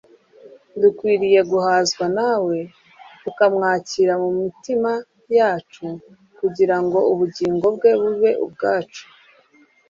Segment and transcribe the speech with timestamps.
[0.81, 2.57] Dukwiriye guhazwa na we,
[3.23, 4.91] tukamwakira mu mitima
[5.37, 5.89] yaca
[6.37, 9.05] kugira ngo ubugingo bwe bube ubwacu.